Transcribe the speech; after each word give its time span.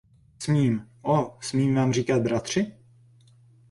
Smím, 0.43 0.89
oh, 1.01 1.29
smím 1.41 1.75
vám 1.75 1.93
říkat 1.93 2.21
bratři? 2.21 2.71